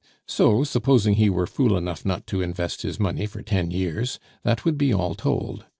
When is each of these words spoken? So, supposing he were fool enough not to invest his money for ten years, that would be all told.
So, 0.25 0.63
supposing 0.63 1.13
he 1.13 1.29
were 1.29 1.45
fool 1.45 1.77
enough 1.77 2.03
not 2.03 2.25
to 2.25 2.41
invest 2.41 2.81
his 2.81 2.99
money 2.99 3.27
for 3.27 3.43
ten 3.43 3.69
years, 3.69 4.17
that 4.41 4.65
would 4.65 4.75
be 4.75 4.91
all 4.91 5.13
told. 5.13 5.65